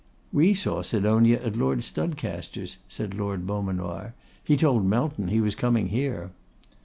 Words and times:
'We 0.33 0.55
saw 0.55 0.81
Sidonia 0.81 1.39
at 1.45 1.55
Lord 1.55 1.83
Studcaster's,' 1.83 2.79
said 2.89 3.13
Lord 3.13 3.45
Beaumanoir. 3.45 4.15
'He 4.43 4.57
told 4.57 4.83
Melton 4.83 5.27
he 5.27 5.39
was 5.41 5.53
coming 5.53 5.89
here. 5.89 6.31